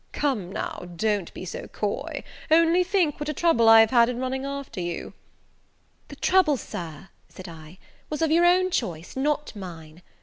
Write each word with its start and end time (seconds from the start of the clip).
Come, 0.13 0.51
now, 0.51 0.87
don't 0.95 1.31
be 1.31 1.45
so 1.45 1.67
coy; 1.67 2.23
only 2.49 2.83
think 2.83 3.19
what 3.19 3.29
a 3.29 3.35
trouble 3.35 3.69
I 3.69 3.81
have 3.81 3.91
had 3.91 4.09
in 4.09 4.17
running 4.17 4.45
after 4.45 4.81
you!" 4.81 5.13
"The 6.07 6.15
trouble, 6.15 6.57
Sir," 6.57 7.09
said 7.29 7.47
I, 7.47 7.77
"was 8.09 8.23
of 8.23 8.31
your 8.31 8.43
own 8.45 8.71
choice, 8.71 9.15
not 9.15 9.55
mine." 9.55 10.01